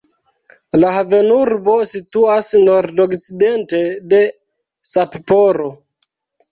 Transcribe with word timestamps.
La 0.83 0.93
havenurbo 0.95 1.75
situas 1.91 2.49
nordokcidente 2.71 3.83
de 4.15 4.27
Sapporo. 4.97 5.73